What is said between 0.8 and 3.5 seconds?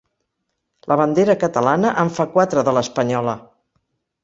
La bandera catalana en fa quatre de l'espanyola!